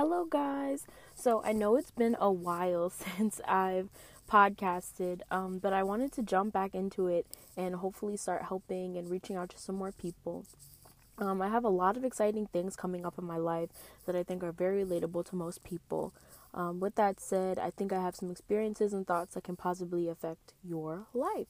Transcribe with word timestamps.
Hello, 0.00 0.24
guys. 0.24 0.86
So, 1.14 1.42
I 1.44 1.52
know 1.52 1.76
it's 1.76 1.90
been 1.90 2.16
a 2.18 2.32
while 2.32 2.88
since 3.18 3.38
I've 3.46 3.90
podcasted, 4.32 5.20
um, 5.30 5.58
but 5.58 5.74
I 5.74 5.82
wanted 5.82 6.10
to 6.12 6.22
jump 6.22 6.54
back 6.54 6.74
into 6.74 7.06
it 7.06 7.26
and 7.54 7.74
hopefully 7.74 8.16
start 8.16 8.44
helping 8.44 8.96
and 8.96 9.10
reaching 9.10 9.36
out 9.36 9.50
to 9.50 9.58
some 9.58 9.74
more 9.74 9.92
people. 9.92 10.46
Um, 11.18 11.42
I 11.42 11.48
have 11.48 11.64
a 11.64 11.68
lot 11.68 11.98
of 11.98 12.04
exciting 12.06 12.46
things 12.46 12.76
coming 12.76 13.04
up 13.04 13.18
in 13.18 13.26
my 13.26 13.36
life 13.36 13.68
that 14.06 14.16
I 14.16 14.22
think 14.22 14.42
are 14.42 14.52
very 14.52 14.82
relatable 14.82 15.26
to 15.28 15.36
most 15.36 15.62
people. 15.64 16.14
Um, 16.54 16.80
with 16.80 16.94
that 16.94 17.20
said, 17.20 17.58
I 17.58 17.68
think 17.68 17.92
I 17.92 18.00
have 18.00 18.16
some 18.16 18.30
experiences 18.30 18.94
and 18.94 19.06
thoughts 19.06 19.34
that 19.34 19.44
can 19.44 19.56
possibly 19.56 20.08
affect 20.08 20.54
your 20.64 21.08
life. 21.12 21.48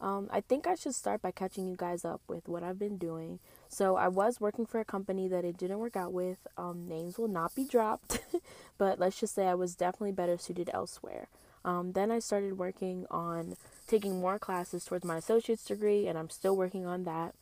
Um, 0.00 0.28
I 0.30 0.42
think 0.42 0.66
I 0.66 0.74
should 0.74 0.94
start 0.94 1.22
by 1.22 1.30
catching 1.30 1.66
you 1.66 1.76
guys 1.76 2.04
up 2.04 2.20
with 2.28 2.48
what 2.48 2.62
I've 2.62 2.78
been 2.78 2.98
doing. 2.98 3.38
So, 3.68 3.96
I 3.96 4.08
was 4.08 4.40
working 4.40 4.66
for 4.66 4.78
a 4.78 4.84
company 4.84 5.26
that 5.28 5.44
it 5.44 5.56
didn't 5.56 5.78
work 5.78 5.96
out 5.96 6.12
with. 6.12 6.38
Um, 6.58 6.86
names 6.86 7.18
will 7.18 7.28
not 7.28 7.54
be 7.54 7.64
dropped, 7.64 8.20
but 8.78 8.98
let's 8.98 9.18
just 9.18 9.34
say 9.34 9.46
I 9.46 9.54
was 9.54 9.74
definitely 9.74 10.12
better 10.12 10.36
suited 10.36 10.70
elsewhere. 10.72 11.28
Um, 11.64 11.92
then 11.92 12.12
I 12.12 12.20
started 12.20 12.58
working 12.58 13.06
on 13.10 13.56
taking 13.88 14.20
more 14.20 14.38
classes 14.38 14.84
towards 14.84 15.04
my 15.04 15.16
associate's 15.16 15.64
degree, 15.64 16.06
and 16.06 16.16
I'm 16.16 16.30
still 16.30 16.56
working 16.56 16.86
on 16.86 17.04
that. 17.04 17.34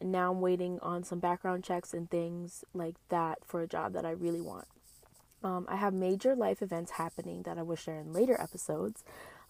Now 0.00 0.30
I'm 0.30 0.40
waiting 0.40 0.78
on 0.80 1.02
some 1.02 1.18
background 1.18 1.64
checks 1.64 1.92
and 1.92 2.08
things 2.08 2.64
like 2.72 2.94
that 3.08 3.38
for 3.44 3.60
a 3.60 3.66
job 3.66 3.92
that 3.94 4.06
I 4.06 4.10
really 4.10 4.40
want. 4.40 4.66
Um, 5.42 5.66
I 5.68 5.76
have 5.76 5.92
major 5.92 6.36
life 6.36 6.62
events 6.62 6.92
happening 6.92 7.42
that 7.42 7.58
I 7.58 7.62
will 7.62 7.76
share 7.76 7.98
in 7.98 8.12
later 8.12 8.40
episodes. 8.40 9.02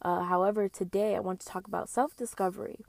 Uh, 0.03 0.25
however, 0.25 0.69
today 0.69 1.15
I 1.15 1.21
want 1.21 1.41
to 1.41 1.47
talk 1.47 1.67
about 1.67 1.89
self 1.89 2.17
discovery. 2.17 2.81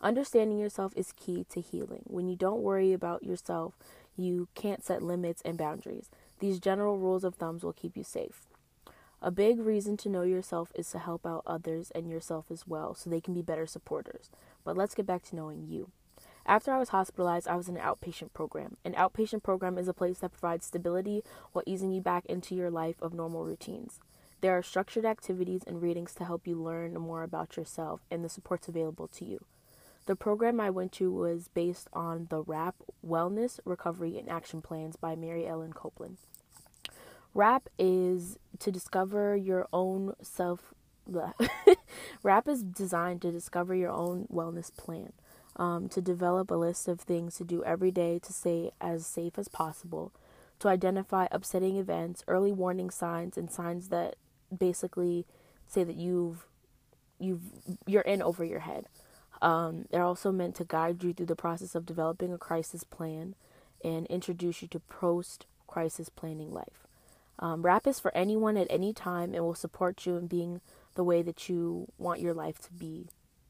Understanding 0.00 0.58
yourself 0.58 0.92
is 0.96 1.12
key 1.12 1.46
to 1.50 1.60
healing. 1.60 2.02
When 2.06 2.28
you 2.28 2.36
don't 2.36 2.62
worry 2.62 2.92
about 2.92 3.22
yourself, 3.22 3.74
you 4.16 4.48
can't 4.54 4.84
set 4.84 5.02
limits 5.02 5.42
and 5.44 5.56
boundaries. 5.56 6.10
These 6.40 6.60
general 6.60 6.98
rules 6.98 7.24
of 7.24 7.34
thumbs 7.34 7.64
will 7.64 7.72
keep 7.72 7.96
you 7.96 8.04
safe. 8.04 8.46
A 9.22 9.30
big 9.30 9.58
reason 9.60 9.96
to 9.98 10.10
know 10.10 10.22
yourself 10.22 10.70
is 10.74 10.90
to 10.90 10.98
help 10.98 11.24
out 11.24 11.42
others 11.46 11.90
and 11.94 12.10
yourself 12.10 12.46
as 12.50 12.66
well 12.66 12.94
so 12.94 13.08
they 13.08 13.22
can 13.22 13.32
be 13.32 13.40
better 13.40 13.66
supporters. 13.66 14.28
But 14.64 14.76
let's 14.76 14.94
get 14.94 15.06
back 15.06 15.22
to 15.24 15.36
knowing 15.36 15.64
you. 15.66 15.90
After 16.46 16.72
I 16.72 16.78
was 16.78 16.90
hospitalized, 16.90 17.48
I 17.48 17.56
was 17.56 17.68
in 17.68 17.76
an 17.78 17.82
outpatient 17.82 18.34
program. 18.34 18.76
An 18.84 18.92
outpatient 18.92 19.42
program 19.42 19.78
is 19.78 19.88
a 19.88 19.94
place 19.94 20.18
that 20.18 20.32
provides 20.32 20.66
stability 20.66 21.22
while 21.52 21.62
easing 21.66 21.90
you 21.90 22.02
back 22.02 22.26
into 22.26 22.54
your 22.54 22.70
life 22.70 23.00
of 23.00 23.14
normal 23.14 23.44
routines. 23.44 23.98
There 24.44 24.58
are 24.58 24.62
structured 24.62 25.06
activities 25.06 25.62
and 25.66 25.80
readings 25.80 26.12
to 26.16 26.24
help 26.26 26.46
you 26.46 26.62
learn 26.62 26.92
more 27.00 27.22
about 27.22 27.56
yourself 27.56 28.02
and 28.10 28.22
the 28.22 28.28
supports 28.28 28.68
available 28.68 29.08
to 29.08 29.24
you. 29.24 29.42
The 30.04 30.16
program 30.16 30.60
I 30.60 30.68
went 30.68 30.92
to 30.92 31.10
was 31.10 31.48
based 31.48 31.88
on 31.94 32.26
the 32.28 32.44
WRAP 32.44 32.74
Wellness, 33.02 33.58
Recovery, 33.64 34.18
and 34.18 34.28
Action 34.28 34.60
Plans 34.60 34.96
by 34.96 35.16
Mary 35.16 35.46
Ellen 35.46 35.72
Copeland. 35.72 36.18
WRAP 37.34 37.68
is 37.78 38.38
to 38.58 38.70
discover 38.70 39.34
your 39.34 39.66
own 39.72 40.12
self. 40.20 40.74
WRAP 42.22 42.46
is 42.46 42.62
designed 42.62 43.22
to 43.22 43.32
discover 43.32 43.74
your 43.74 43.92
own 43.92 44.28
wellness 44.30 44.70
plan, 44.76 45.14
um, 45.56 45.88
to 45.88 46.02
develop 46.02 46.50
a 46.50 46.54
list 46.54 46.86
of 46.86 47.00
things 47.00 47.36
to 47.36 47.44
do 47.44 47.64
every 47.64 47.90
day 47.90 48.18
to 48.18 48.30
stay 48.30 48.72
as 48.78 49.06
safe 49.06 49.38
as 49.38 49.48
possible, 49.48 50.12
to 50.58 50.68
identify 50.68 51.28
upsetting 51.30 51.78
events, 51.78 52.22
early 52.28 52.52
warning 52.52 52.90
signs, 52.90 53.38
and 53.38 53.50
signs 53.50 53.88
that 53.88 54.16
basically 54.56 55.26
say 55.66 55.84
that 55.84 55.96
you've 55.96 56.46
you've 57.18 57.42
you're 57.86 58.02
in 58.02 58.22
over 58.22 58.44
your 58.44 58.60
head. 58.60 58.86
Um, 59.42 59.86
they're 59.90 60.02
also 60.02 60.32
meant 60.32 60.54
to 60.56 60.64
guide 60.64 61.02
you 61.02 61.12
through 61.12 61.26
the 61.26 61.36
process 61.36 61.74
of 61.74 61.86
developing 61.86 62.32
a 62.32 62.38
crisis 62.38 62.84
plan 62.84 63.34
and 63.84 64.06
introduce 64.06 64.62
you 64.62 64.68
to 64.68 64.80
post 64.80 65.46
crisis 65.66 66.08
planning 66.08 66.52
life. 66.52 66.86
Um, 67.38 67.62
WRAP 67.62 67.86
is 67.86 68.00
for 68.00 68.16
anyone 68.16 68.56
at 68.56 68.68
any 68.70 68.92
time 68.92 69.34
and 69.34 69.44
will 69.44 69.54
support 69.54 70.06
you 70.06 70.16
in 70.16 70.28
being 70.28 70.60
the 70.94 71.04
way 71.04 71.20
that 71.22 71.48
you 71.48 71.88
want 71.98 72.20
your 72.20 72.32
life 72.32 72.60
to 72.60 72.72
be 72.72 73.08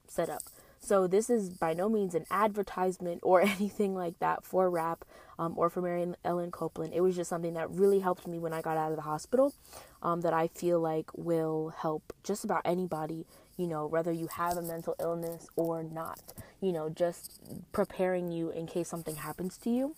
set 0.08 0.30
up. 0.30 0.42
So, 0.84 1.06
this 1.06 1.30
is 1.30 1.50
by 1.50 1.72
no 1.72 1.88
means 1.88 2.14
an 2.14 2.26
advertisement 2.30 3.20
or 3.22 3.40
anything 3.58 3.94
like 3.94 4.18
that 4.18 4.44
for 4.44 4.70
WRAP 4.70 5.02
um, 5.38 5.54
or 5.56 5.70
for 5.70 5.80
Mary 5.80 6.06
Ellen 6.24 6.50
Copeland. 6.50 6.92
It 6.94 7.00
was 7.00 7.16
just 7.16 7.30
something 7.30 7.54
that 7.54 7.70
really 7.70 8.00
helped 8.00 8.26
me 8.26 8.38
when 8.38 8.52
I 8.52 8.62
got 8.62 8.76
out 8.76 8.90
of 8.90 8.96
the 8.96 9.02
hospital 9.02 9.54
um, 10.02 10.20
that 10.20 10.32
I 10.32 10.48
feel 10.48 10.80
like 10.80 11.10
will 11.14 11.72
help 11.76 12.12
just 12.22 12.44
about 12.44 12.62
anybody 12.64 13.26
you 13.56 13.66
know, 13.66 13.86
whether 13.86 14.12
you 14.12 14.28
have 14.36 14.56
a 14.56 14.62
mental 14.62 14.96
illness 14.98 15.46
or 15.56 15.82
not, 15.82 16.20
you 16.60 16.72
know, 16.72 16.88
just 16.88 17.40
preparing 17.72 18.30
you 18.30 18.50
in 18.50 18.66
case 18.66 18.88
something 18.88 19.16
happens 19.16 19.56
to 19.58 19.70
you. 19.70 19.94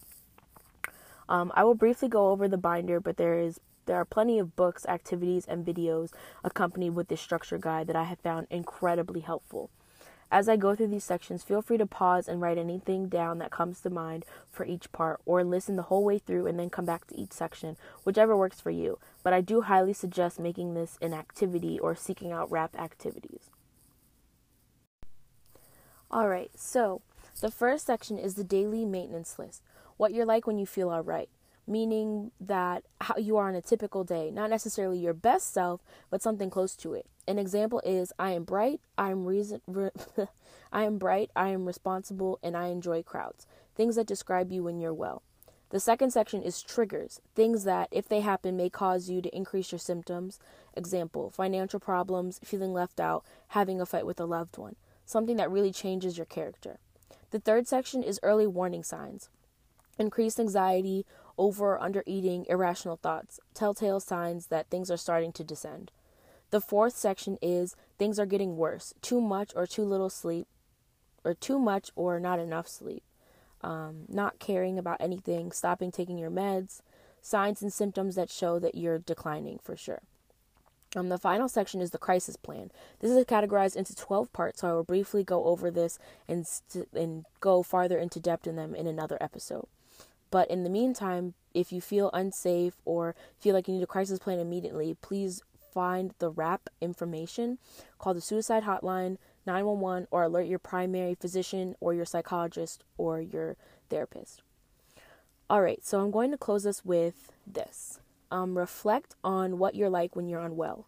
Um, 1.28 1.50
I 1.54 1.64
will 1.64 1.74
briefly 1.74 2.08
go 2.08 2.30
over 2.30 2.48
the 2.48 2.58
binder, 2.58 3.00
but 3.00 3.16
there 3.16 3.38
is 3.38 3.60
there 3.86 3.96
are 3.96 4.04
plenty 4.04 4.40
of 4.40 4.56
books, 4.56 4.84
activities, 4.86 5.46
and 5.46 5.64
videos 5.64 6.10
accompanied 6.42 6.90
with 6.90 7.06
this 7.06 7.20
structure 7.20 7.56
guide 7.56 7.86
that 7.86 7.94
I 7.94 8.02
have 8.04 8.18
found 8.18 8.48
incredibly 8.50 9.20
helpful. 9.20 9.70
As 10.30 10.48
I 10.48 10.56
go 10.56 10.74
through 10.74 10.88
these 10.88 11.04
sections, 11.04 11.44
feel 11.44 11.62
free 11.62 11.78
to 11.78 11.86
pause 11.86 12.26
and 12.26 12.40
write 12.40 12.58
anything 12.58 13.08
down 13.08 13.38
that 13.38 13.52
comes 13.52 13.80
to 13.80 13.90
mind 13.90 14.24
for 14.50 14.66
each 14.66 14.90
part, 14.90 15.20
or 15.24 15.44
listen 15.44 15.76
the 15.76 15.82
whole 15.82 16.04
way 16.04 16.18
through 16.18 16.46
and 16.46 16.58
then 16.58 16.68
come 16.68 16.84
back 16.84 17.06
to 17.06 17.16
each 17.16 17.32
section, 17.32 17.76
whichever 18.04 18.36
works 18.36 18.60
for 18.60 18.70
you. 18.70 18.98
But 19.22 19.32
I 19.32 19.40
do 19.40 19.62
highly 19.62 19.92
suggest 19.92 20.40
making 20.40 20.74
this 20.74 20.98
an 21.00 21.14
activity 21.14 21.78
or 21.78 21.94
seeking 21.94 22.32
out 22.32 22.50
WRAP 22.50 22.74
activities. 22.76 23.50
Alright, 26.12 26.50
so 26.56 27.02
the 27.40 27.50
first 27.50 27.86
section 27.86 28.18
is 28.18 28.34
the 28.34 28.44
daily 28.44 28.84
maintenance 28.84 29.38
list 29.38 29.62
what 29.96 30.12
you're 30.12 30.26
like 30.26 30.46
when 30.46 30.58
you 30.58 30.66
feel 30.66 30.90
alright 30.90 31.28
meaning 31.66 32.30
that 32.40 32.84
how 33.00 33.16
you 33.16 33.36
are 33.36 33.48
on 33.48 33.54
a 33.54 33.60
typical 33.60 34.04
day, 34.04 34.30
not 34.30 34.50
necessarily 34.50 34.98
your 34.98 35.14
best 35.14 35.52
self, 35.52 35.82
but 36.10 36.22
something 36.22 36.50
close 36.50 36.76
to 36.76 36.94
it. 36.94 37.06
An 37.26 37.38
example 37.38 37.82
is 37.84 38.12
I 38.18 38.30
am 38.30 38.44
bright, 38.44 38.80
I 38.96 39.10
am 39.10 39.24
reason 39.24 39.60
re- 39.66 39.90
I 40.72 40.84
am 40.84 40.98
bright, 40.98 41.30
I 41.34 41.48
am 41.48 41.66
responsible, 41.66 42.38
and 42.42 42.56
I 42.56 42.68
enjoy 42.68 43.02
crowds. 43.02 43.46
Things 43.74 43.96
that 43.96 44.06
describe 44.06 44.52
you 44.52 44.62
when 44.62 44.78
you're 44.78 44.94
well. 44.94 45.22
The 45.70 45.80
second 45.80 46.12
section 46.12 46.42
is 46.42 46.62
triggers, 46.62 47.20
things 47.34 47.64
that, 47.64 47.88
if 47.90 48.08
they 48.08 48.20
happen, 48.20 48.56
may 48.56 48.70
cause 48.70 49.10
you 49.10 49.20
to 49.20 49.36
increase 49.36 49.72
your 49.72 49.80
symptoms. 49.80 50.38
Example 50.74 51.30
financial 51.30 51.80
problems, 51.80 52.40
feeling 52.44 52.72
left 52.72 53.00
out, 53.00 53.24
having 53.48 53.80
a 53.80 53.86
fight 53.86 54.06
with 54.06 54.20
a 54.20 54.24
loved 54.24 54.58
one, 54.58 54.76
something 55.04 55.36
that 55.36 55.50
really 55.50 55.72
changes 55.72 56.16
your 56.16 56.26
character. 56.26 56.78
The 57.32 57.40
third 57.40 57.66
section 57.66 58.04
is 58.04 58.20
early 58.22 58.46
warning 58.46 58.84
signs 58.84 59.28
increased 59.98 60.38
anxiety 60.38 61.06
over 61.38 61.80
under 61.80 62.02
eating, 62.06 62.46
irrational 62.48 62.96
thoughts, 62.96 63.40
telltale 63.54 64.00
signs 64.00 64.46
that 64.48 64.68
things 64.68 64.90
are 64.90 64.96
starting 64.96 65.32
to 65.32 65.44
descend. 65.44 65.90
The 66.50 66.60
fourth 66.60 66.96
section 66.96 67.38
is 67.42 67.76
things 67.98 68.18
are 68.18 68.26
getting 68.26 68.56
worse, 68.56 68.94
too 69.02 69.20
much 69.20 69.52
or 69.56 69.66
too 69.66 69.84
little 69.84 70.10
sleep, 70.10 70.46
or 71.24 71.34
too 71.34 71.58
much 71.58 71.90
or 71.96 72.20
not 72.20 72.38
enough 72.38 72.68
sleep, 72.68 73.02
um, 73.62 74.04
not 74.08 74.38
caring 74.38 74.78
about 74.78 75.00
anything, 75.00 75.50
stopping 75.50 75.90
taking 75.90 76.18
your 76.18 76.30
meds, 76.30 76.80
signs 77.20 77.62
and 77.62 77.72
symptoms 77.72 78.14
that 78.14 78.30
show 78.30 78.58
that 78.58 78.76
you're 78.76 78.98
declining 78.98 79.58
for 79.62 79.76
sure. 79.76 80.02
Um, 80.94 81.08
the 81.08 81.18
final 81.18 81.48
section 81.48 81.80
is 81.80 81.90
the 81.90 81.98
crisis 81.98 82.36
plan. 82.36 82.70
This 83.00 83.10
is 83.10 83.24
categorized 83.24 83.76
into 83.76 83.94
12 83.94 84.32
parts, 84.32 84.60
so 84.60 84.68
I 84.68 84.72
will 84.72 84.84
briefly 84.84 85.24
go 85.24 85.44
over 85.44 85.70
this 85.70 85.98
and, 86.28 86.46
st- 86.46 86.88
and 86.94 87.24
go 87.40 87.62
farther 87.62 87.98
into 87.98 88.20
depth 88.20 88.46
in 88.46 88.56
them 88.56 88.74
in 88.74 88.86
another 88.86 89.18
episode. 89.20 89.66
But 90.30 90.50
in 90.50 90.64
the 90.64 90.70
meantime, 90.70 91.34
if 91.54 91.72
you 91.72 91.80
feel 91.80 92.10
unsafe 92.12 92.74
or 92.84 93.14
feel 93.38 93.54
like 93.54 93.68
you 93.68 93.74
need 93.74 93.82
a 93.82 93.86
crisis 93.86 94.18
plan 94.18 94.38
immediately, 94.38 94.96
please 95.00 95.42
find 95.72 96.14
the 96.18 96.30
WRAP 96.30 96.68
information, 96.80 97.58
call 97.98 98.14
the 98.14 98.20
suicide 98.20 98.64
hotline 98.64 99.18
911 99.46 100.08
or 100.10 100.22
alert 100.22 100.46
your 100.46 100.58
primary 100.58 101.14
physician 101.14 101.76
or 101.80 101.94
your 101.94 102.04
psychologist 102.04 102.82
or 102.98 103.20
your 103.20 103.56
therapist. 103.88 104.42
All 105.48 105.62
right, 105.62 105.84
so 105.84 106.00
I'm 106.00 106.10
going 106.10 106.30
to 106.32 106.38
close 106.38 106.64
this 106.64 106.84
with 106.84 107.30
this. 107.46 108.00
Um, 108.32 108.58
reflect 108.58 109.14
on 109.22 109.58
what 109.58 109.74
you're 109.76 109.90
like 109.90 110.16
when 110.16 110.28
you're 110.28 110.40
unwell. 110.40 110.86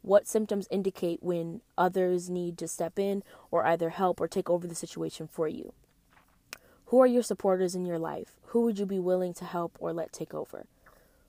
What 0.00 0.26
symptoms 0.26 0.68
indicate 0.70 1.22
when 1.22 1.60
others 1.76 2.30
need 2.30 2.56
to 2.58 2.68
step 2.68 2.98
in 2.98 3.22
or 3.50 3.66
either 3.66 3.90
help 3.90 4.20
or 4.20 4.28
take 4.28 4.48
over 4.48 4.66
the 4.66 4.74
situation 4.74 5.28
for 5.28 5.48
you? 5.48 5.74
Who 6.88 7.02
are 7.02 7.06
your 7.06 7.22
supporters 7.22 7.74
in 7.74 7.84
your 7.84 7.98
life? 7.98 8.40
Who 8.46 8.62
would 8.62 8.78
you 8.78 8.86
be 8.86 8.98
willing 8.98 9.34
to 9.34 9.44
help 9.44 9.76
or 9.78 9.92
let 9.92 10.10
take 10.10 10.32
over? 10.32 10.64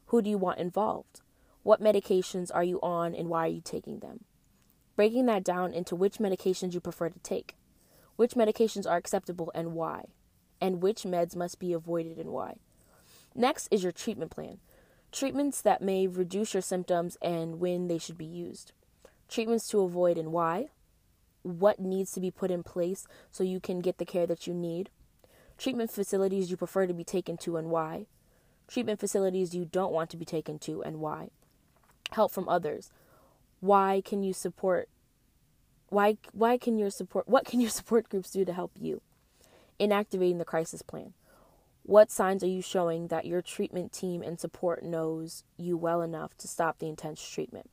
Who 0.06 0.22
do 0.22 0.30
you 0.30 0.38
want 0.38 0.60
involved? 0.60 1.20
What 1.64 1.82
medications 1.82 2.50
are 2.54 2.64
you 2.64 2.80
on 2.82 3.14
and 3.14 3.28
why 3.28 3.44
are 3.44 3.50
you 3.50 3.60
taking 3.62 4.00
them? 4.00 4.24
Breaking 4.96 5.26
that 5.26 5.44
down 5.44 5.74
into 5.74 5.98
which 5.98 6.18
medications 6.18 6.74
you 6.74 6.80
prefer 6.80 7.10
to 7.10 7.20
take. 7.20 7.58
Which 8.16 8.36
medications 8.36 8.90
are 8.90 8.96
acceptable 8.96 9.52
and 9.54 9.74
why? 9.74 10.06
And 10.62 10.82
which 10.82 11.04
meds 11.04 11.36
must 11.36 11.60
be 11.60 11.74
avoided 11.74 12.20
and 12.20 12.30
why? 12.30 12.56
Next 13.36 13.68
is 13.70 13.84
your 13.84 13.92
treatment 13.92 14.32
plan. 14.32 14.60
Treatments 15.12 15.62
that 15.62 15.82
may 15.82 16.08
reduce 16.08 16.54
your 16.54 16.62
symptoms 16.62 17.18
and 17.22 17.60
when 17.60 17.90
they 17.90 17.98
should 17.98 18.18
be 18.18 18.24
used. 18.24 18.72
Treatments 19.28 19.68
to 19.68 19.82
avoid 19.82 20.18
and 20.18 20.32
why. 20.32 20.70
What 21.42 21.80
needs 21.80 22.14
to 22.14 22.22
be 22.22 22.32
put 22.32 22.50
in 22.50 22.64
place 22.64 23.06
so 23.30 23.44
you 23.44 23.60
can 23.60 23.82
get 23.82 23.98
the 23.98 24.06
care 24.06 24.26
that 24.26 24.48
you 24.48 24.54
need 24.54 24.90
treatment 25.60 25.92
facilities 25.92 26.50
you 26.50 26.58
prefer 26.58 26.88
to 26.88 26.94
be 26.94 27.04
taken 27.04 27.38
to 27.38 27.58
and 27.58 27.70
why, 27.70 28.08
treatment 28.68 29.00
facilities 29.00 29.54
you 29.54 29.66
don't 29.66 29.92
want 29.92 30.10
to 30.10 30.18
be 30.18 30.26
taken 30.26 30.58
to 30.58 30.82
and 30.82 31.00
why. 31.00 31.30
Help 32.12 32.32
from 32.32 32.50
others. 32.50 32.92
Why 33.60 34.02
can 34.04 34.24
you 34.24 34.34
support 34.34 34.90
why 35.90 36.18
why 36.34 36.58
can 36.58 36.78
your 36.78 36.90
support 36.90 37.28
what 37.28 37.46
can 37.46 37.60
your 37.60 37.70
support 37.80 38.10
groups 38.10 38.32
do 38.32 38.46
to 38.46 38.54
help 38.54 38.72
you? 38.80 39.02
Inactivating 39.80 40.38
the 40.40 40.46
crisis 40.46 40.82
plan. 40.82 41.14
What 41.84 42.12
signs 42.12 42.44
are 42.44 42.48
you 42.48 42.62
showing 42.62 43.08
that 43.08 43.26
your 43.26 43.42
treatment 43.42 43.92
team 43.92 44.22
and 44.22 44.40
support 44.40 44.84
knows 44.84 45.44
you 45.58 45.76
well 45.76 46.02
enough 46.02 46.38
to 46.38 46.48
stop 46.48 46.80
the 46.80 46.88
intense 46.88 47.28
treatment? 47.28 47.70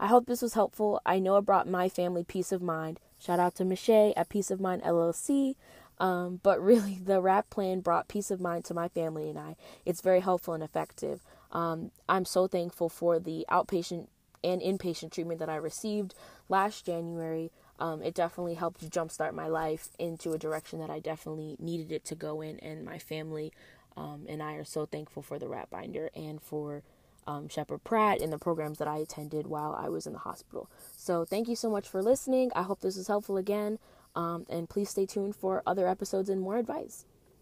I 0.00 0.06
hope 0.06 0.26
this 0.26 0.42
was 0.42 0.54
helpful. 0.54 1.00
I 1.04 1.18
know 1.18 1.36
it 1.36 1.42
brought 1.42 1.66
my 1.66 1.88
family 1.88 2.22
peace 2.22 2.52
of 2.52 2.62
mind. 2.62 3.00
Shout 3.18 3.40
out 3.40 3.56
to 3.56 3.64
Michelle 3.64 4.12
at 4.16 4.28
Peace 4.28 4.50
of 4.52 4.60
Mind 4.60 4.82
LLC. 4.82 5.56
Um, 6.00 6.40
but 6.42 6.62
really, 6.62 6.98
the 7.04 7.20
WRAP 7.20 7.50
plan 7.50 7.80
brought 7.80 8.08
peace 8.08 8.30
of 8.30 8.40
mind 8.40 8.64
to 8.66 8.74
my 8.74 8.88
family 8.88 9.28
and 9.28 9.38
I. 9.38 9.56
It's 9.84 10.00
very 10.00 10.20
helpful 10.20 10.54
and 10.54 10.62
effective. 10.62 11.22
Um, 11.52 11.90
I'm 12.08 12.24
so 12.24 12.46
thankful 12.46 12.88
for 12.88 13.18
the 13.18 13.46
outpatient 13.50 14.08
and 14.44 14.62
inpatient 14.62 15.12
treatment 15.12 15.40
that 15.40 15.48
I 15.48 15.56
received 15.56 16.14
last 16.48 16.86
January. 16.86 17.50
Um, 17.80 18.02
it 18.02 18.14
definitely 18.14 18.54
helped 18.54 18.88
jumpstart 18.90 19.34
my 19.34 19.46
life 19.46 19.88
into 19.98 20.32
a 20.32 20.38
direction 20.38 20.80
that 20.80 20.90
I 20.90 20.98
definitely 20.98 21.56
needed 21.58 21.92
it 21.92 22.04
to 22.06 22.14
go 22.14 22.40
in, 22.40 22.58
and 22.58 22.84
my 22.84 22.98
family 22.98 23.52
um, 23.96 24.26
and 24.28 24.42
I 24.42 24.54
are 24.54 24.64
so 24.64 24.86
thankful 24.86 25.22
for 25.22 25.38
the 25.38 25.46
WRAP 25.46 25.70
binder 25.70 26.10
and 26.14 26.40
for 26.40 26.82
um, 27.26 27.48
Sheppard 27.48 27.84
Pratt 27.84 28.20
and 28.20 28.32
the 28.32 28.38
programs 28.38 28.78
that 28.78 28.88
I 28.88 28.98
attended 28.98 29.46
while 29.46 29.74
I 29.78 29.88
was 29.88 30.06
in 30.06 30.12
the 30.12 30.20
hospital. 30.20 30.70
So, 30.96 31.24
thank 31.24 31.48
you 31.48 31.56
so 31.56 31.68
much 31.68 31.88
for 31.88 32.02
listening. 32.02 32.50
I 32.54 32.62
hope 32.62 32.80
this 32.80 32.96
was 32.96 33.08
helpful 33.08 33.36
again, 33.36 33.78
um, 34.14 34.46
and 34.48 34.68
please 34.68 34.90
stay 34.90 35.06
tuned 35.06 35.36
for 35.36 35.62
other 35.66 35.88
episodes 35.88 36.28
and 36.28 36.40
more 36.40 36.56
advice. 36.56 37.04